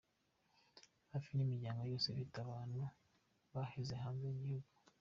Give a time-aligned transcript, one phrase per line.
[1.11, 2.81] Hafi imiryango yose ifite abantu
[3.53, 4.69] baheze hanze y’igihugu.